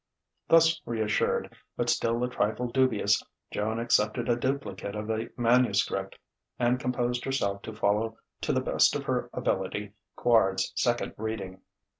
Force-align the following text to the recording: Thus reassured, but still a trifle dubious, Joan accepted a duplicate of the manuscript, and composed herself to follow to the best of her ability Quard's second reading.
Thus 0.47 0.81
reassured, 0.87 1.55
but 1.77 1.87
still 1.87 2.23
a 2.23 2.27
trifle 2.31 2.65
dubious, 2.71 3.21
Joan 3.51 3.77
accepted 3.77 4.29
a 4.29 4.35
duplicate 4.35 4.95
of 4.95 5.05
the 5.05 5.29
manuscript, 5.37 6.17
and 6.57 6.79
composed 6.79 7.23
herself 7.23 7.61
to 7.61 7.75
follow 7.75 8.17
to 8.41 8.51
the 8.51 8.61
best 8.61 8.95
of 8.95 9.03
her 9.03 9.29
ability 9.31 9.93
Quard's 10.15 10.73
second 10.75 11.13
reading. 11.17 11.61